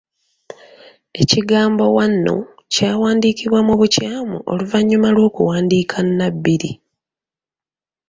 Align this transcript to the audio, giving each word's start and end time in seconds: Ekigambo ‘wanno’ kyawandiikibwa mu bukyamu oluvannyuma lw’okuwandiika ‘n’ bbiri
Ekigambo 1.21 1.83
‘wanno’ 1.97 2.35
kyawandiikibwa 2.73 3.59
mu 3.67 3.73
bukyamu 3.79 4.37
oluvannyuma 4.51 5.09
lw’okuwandiika 5.15 5.97
‘n’ 6.17 6.19
bbiri 6.35 6.71